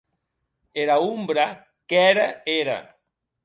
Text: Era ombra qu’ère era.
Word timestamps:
Era 0.83 0.95
ombra 1.09 1.45
qu’ère 1.89 2.25
era. 2.59 2.79